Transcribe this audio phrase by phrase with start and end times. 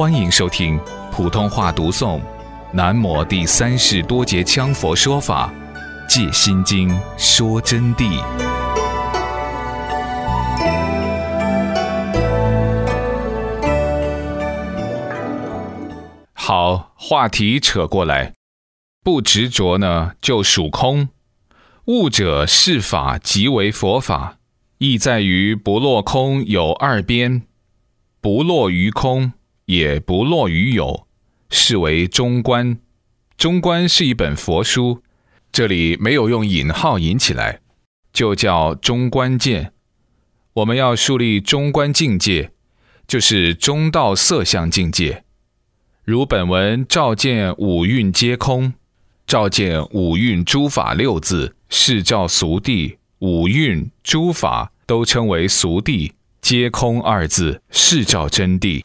[0.00, 0.80] 欢迎收听
[1.12, 2.18] 普通话读诵
[2.72, 5.52] 《南摩第三世多杰羌佛说法
[6.08, 6.88] 借心经
[7.18, 8.18] 说真谛》。
[16.32, 18.32] 好，话题扯过来，
[19.04, 21.10] 不执着呢，就属空。
[21.84, 24.38] 悟者是法即为佛法，
[24.78, 27.42] 意在于不落空有二边，
[28.22, 29.34] 不落于空，
[29.70, 31.06] 也不落于有，
[31.48, 32.76] 是为中观。
[33.36, 35.00] 中观是一本佛书，
[35.52, 37.60] 这里没有用引号引起来，
[38.12, 39.72] 就叫中观见。
[40.54, 42.50] 我们要树立中观境界，
[43.06, 45.22] 就是中道色相境界。
[46.04, 48.74] 如本文照见五蕴皆空，
[49.24, 52.96] 照见五蕴诸法六字，是照俗谛。
[53.20, 58.82] 五蕴诸法都称为俗谛，皆空二字是照真谛。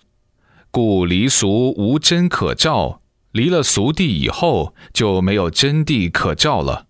[0.75, 2.99] 故离俗无真可照，
[3.31, 6.87] 离了俗地以后，就没有真谛可照了。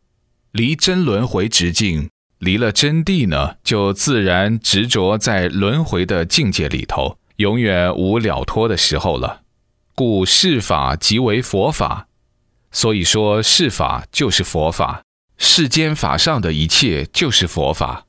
[0.54, 9.44] 离真轮回直境，离了真谛呢，就自然执着在轮回的境界里头，永远无了脱的时候了。
[9.94, 12.08] 故世法即为佛法，
[12.72, 15.04] 所以说世法就是佛法，
[15.38, 18.08] 世间法上的一切就是佛法。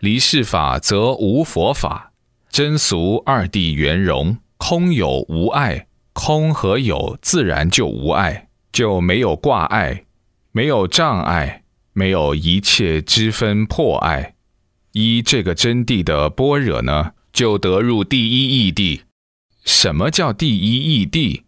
[0.00, 2.12] 离世法则无佛法，
[2.50, 4.36] 真俗二谛圆融，
[4.66, 10.06] 空有无碍，空和有自然就无碍，就没有挂碍，
[10.52, 14.36] 没有障碍，没有一切之分破碍。
[14.92, 19.02] 依这个真谛的般若呢，就得入第一义谛。
[19.66, 21.42] 什么叫第一义谛？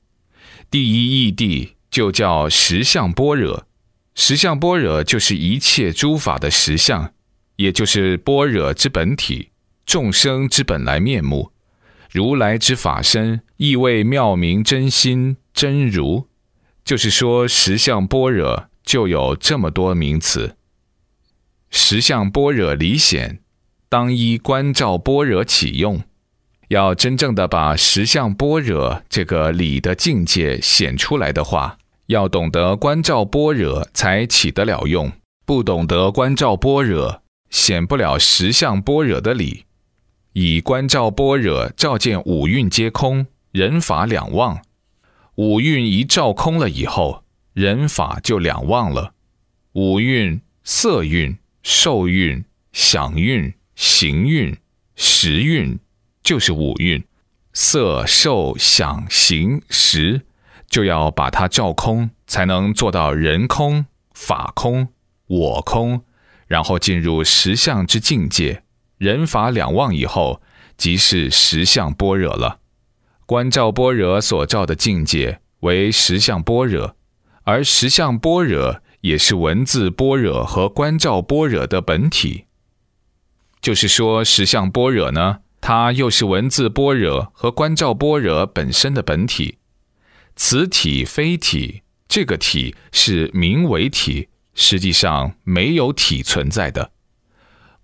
[0.71, 3.67] 第一义谛就叫实相般若。
[4.15, 7.15] 实相般若就是一切诸法的实相，
[7.57, 9.53] 也就是般若之本体，
[9.87, 11.53] 众生之本来面目，
[12.17, 16.29] 如来之法身，意为妙明真心真如。
[16.83, 20.57] 就是说，实相般若就有这么多名词。
[21.69, 23.41] 实相般若理显，
[23.91, 26.03] 当依观照般若起用。
[26.69, 31.77] 要真正的把实相般若这个理的境界显出来的话，
[32.07, 35.13] 要懂得观照般若才起得了用。
[35.45, 39.66] 不懂得观照般若，显不了实相般若的理。
[40.39, 44.61] 以观照般若照见五蕴皆空，人法两忘。
[45.37, 47.25] 五蕴一照空了以后，
[47.55, 49.15] 人法就两忘了。
[49.73, 54.55] 五蕴：色蕴、受蕴、想蕴、行蕴、
[54.95, 55.79] 识蕴。
[56.23, 57.03] 就是五蕴，
[57.55, 60.21] 色、受、想、行、识，
[60.69, 64.89] 就要把它照空，才能做到人空、法空、
[65.29, 66.03] 我空，
[66.47, 68.65] 然后进入实相之境界。
[68.99, 70.41] 人法两忘以后，
[70.77, 72.61] 即是实相般若了。
[73.27, 76.97] 观照般若所照的境界为实相般若，
[77.43, 82.45] 而实相般若也是文字般若和观照般若的本体。
[83.61, 85.41] 就是说，实相般若呢？
[85.61, 89.59] 它又是文字般若和观照般若本身的本体，
[90.37, 96.93] 此体非体，这个体是名为体，实际上没有体存在的。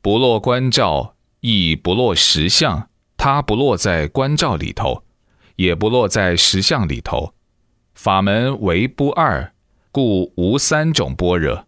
[0.02, 5.04] 不落观照，亦不落实相，它不落在观照里头，
[5.54, 7.34] 也不落在实相里头。
[7.94, 9.54] 法门为不二，
[9.92, 11.66] 故无三种般若。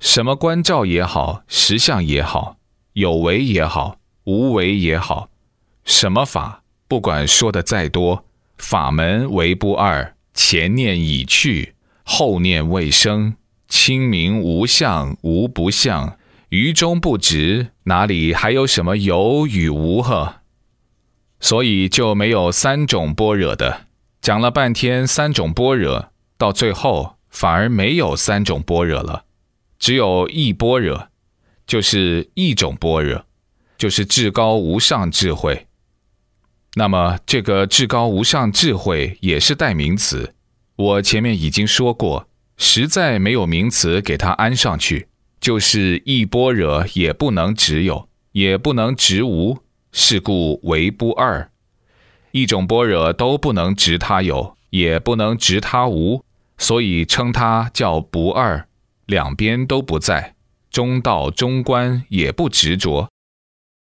[0.00, 2.56] 什么观照也好，实相也好，
[2.94, 5.28] 有为也好，无为也好。
[5.84, 6.64] 什么法？
[6.88, 8.24] 不管说的再多，
[8.58, 10.16] 法门为不二。
[10.34, 13.36] 前念已去，后念未生。
[13.68, 16.15] 清明无相，无不相，
[16.50, 20.00] 于中不执，哪里还有什么有与无？
[20.00, 20.42] 呵，
[21.40, 23.86] 所以就没有三种般若的。
[24.20, 29.24] 讲了半天三种般若，到最后反而没有三种般若了，
[29.78, 31.08] 只有一般若，
[31.66, 33.24] 就是一种般若，
[33.76, 35.66] 就是至高无上智慧。
[36.74, 40.34] 那么，这个至高无上智慧也是代名词。
[40.76, 45.08] 我前面已经说过，实在没有名词给它安上去，
[45.40, 49.58] 就是一般若也不能只有，也不能直无，
[49.92, 51.50] 是故为不二。
[52.32, 56.22] 一种般若都不能执它有，也不能执它无，
[56.58, 58.66] 所以称它叫不二。
[59.06, 60.34] 两边都不在，
[60.70, 63.08] 中道中观也不执着。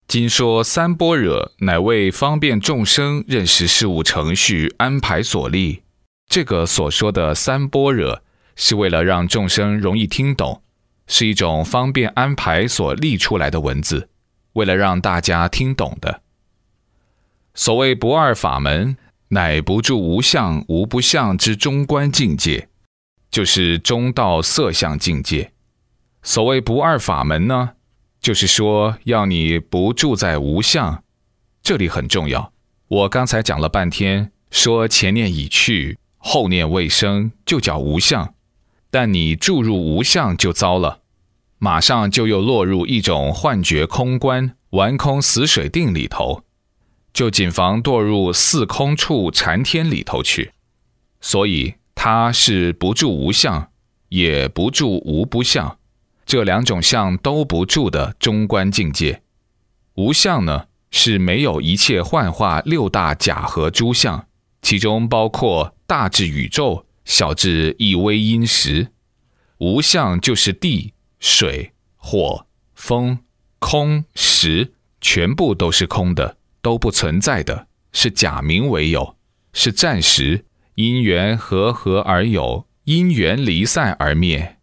[0.09, 5.83] 今说三般若，乃为方便众生认识事物程序安排所立。
[6.29, 8.21] 这个所说的三般若，
[8.57, 10.61] 是为了让众生容易听懂，
[11.07, 14.09] 是一种方便安排所立出来的文字，
[14.55, 16.23] 为了让大家听懂的。
[17.55, 18.97] 所谓不二法门，
[19.29, 22.69] 乃不住无相无不相之中观境界，
[23.31, 25.53] 就是中道色相境界。
[26.23, 27.71] 所谓不二法门呢，
[28.21, 31.03] 就是说要你不住在无相，
[31.63, 32.53] 这里很重要。
[32.89, 38.35] 我刚才讲了半天，说前念已去，后念未生，就叫无相。
[38.93, 41.01] 但你注入无相就糟了，
[41.57, 46.45] 马上就又落入一种幻觉空观、玩空死水定里头，
[47.15, 50.53] 就谨防堕入四空处禅天里头去。
[51.23, 53.71] 所以它是不住无相，
[54.11, 55.79] 也不住无不相。
[56.27, 59.23] 这两种相都不住的中观境界，
[59.95, 64.27] 无相呢是没有一切幻化六大假合诸相，
[64.61, 68.89] 其中包括大至宇宙，小至一微因时。
[69.59, 73.21] 无相就是地、水、火、风、
[73.61, 79.17] 空、时，全部都是空的，都不存在的，是假名为有，
[79.53, 80.45] 是暂时
[80.75, 84.57] 因缘和合而有，因缘离散而灭。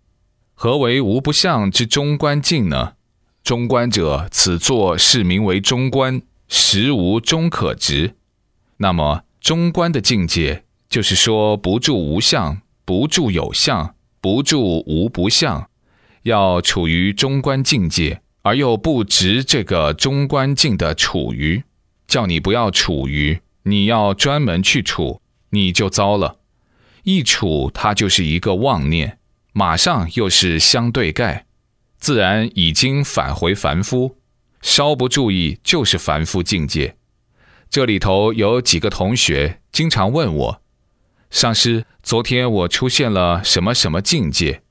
[0.53, 2.95] 何为无不相之中观境呢？
[3.41, 8.15] 中观者，此作是名为中观，实无中可执。
[8.77, 15.69] 那么中观的境界，就是说不住无相，不住有相，不住无不相，
[16.23, 21.63] 要处于中观境界，而又不执这个中观境的处于，
[22.07, 25.21] 叫你不要处于，你要专门去处，
[25.51, 26.39] 你就糟了。
[27.03, 29.19] 一处，它就是一个妄念。
[29.51, 31.45] 马上又是相对盖，
[31.99, 34.15] 自然已经返回凡夫，
[34.61, 36.95] 稍不注意就是凡夫境界。
[37.69, 40.61] 这里头有几个同学经常问我
[41.29, 44.63] ：“上师，昨天我出现了什么什么境界？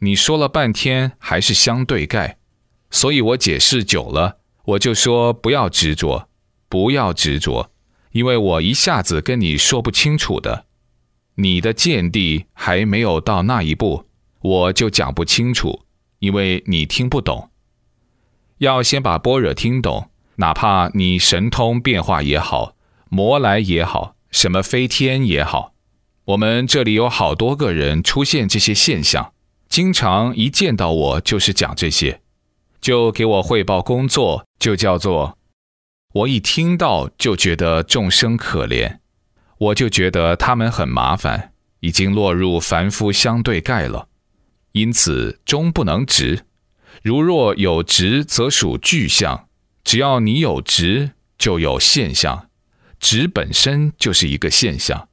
[0.00, 2.38] 你说了半天还是相对盖，
[2.90, 6.28] 所以我解释久了，我就说不要执着，
[6.68, 7.70] 不要执着，
[8.12, 10.66] 因为我一下子跟你说不清楚的，
[11.36, 14.06] 你的见地还没有到那一步。”
[14.44, 15.86] 我就讲不清楚，
[16.18, 17.48] 因为你听不懂。
[18.58, 22.76] 要先把般若听懂，哪怕你神通变化也好，
[23.08, 25.72] 魔来也好，什么飞天也好，
[26.26, 29.34] 我们这里有好多个人出现这些现象，
[29.68, 32.22] 经常一见到我就是讲这些，
[32.80, 35.36] 就给我汇报工作，就叫做
[36.14, 39.00] 我一听到就觉得众生可怜，
[39.58, 44.08] 我就觉得他们很麻烦，已经落入凡夫相对盖了。
[44.72, 46.46] 因此，终不能直。
[47.02, 49.48] 如若有直，则属具象。
[49.84, 52.48] 只要你有直，就有现象。
[52.98, 55.08] 直本身就是一个现象。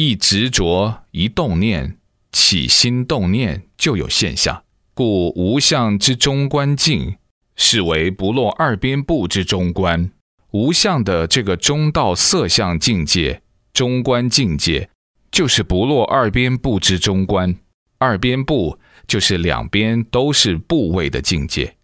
[0.00, 1.98] 一执着，一动念，
[2.30, 4.62] 起心动念，就有现象。
[4.94, 7.16] 故无相之中观境，
[7.56, 10.12] 是为不落二边部之中观。
[10.52, 13.42] 无相的这个中道色相境界，
[13.72, 14.88] 中观境界，
[15.32, 17.56] 就是不落二边部之中观。
[17.98, 18.78] 二边部
[19.08, 21.74] 就是两边都是部位的境界。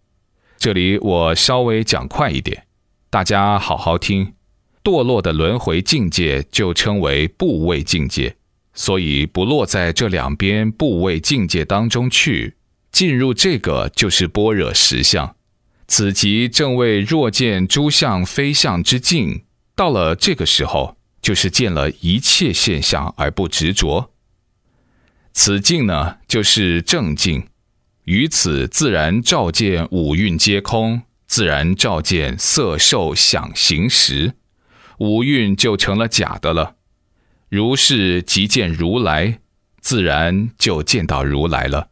[0.57, 2.65] 这里我稍微讲快一点，
[3.09, 4.35] 大家好好听。
[4.85, 8.35] 堕落的轮回境界就称为部位境界，
[8.75, 12.53] 所以不落在这两边部位境界当中去，
[12.91, 15.35] 进入这个就是般若实相。
[15.87, 19.41] 此即正为若见诸相非相之境。
[19.75, 24.11] 到了这个时候，就是见了一切现象而不执着。
[25.33, 27.47] 此境呢，就是正境，
[28.03, 34.35] 于此自然照见五蕴皆空，自然照见色受想行识，
[34.99, 36.75] 五蕴就成了假的了。
[37.49, 39.39] 如是即见如来，
[39.79, 41.89] 自然就见到如来了。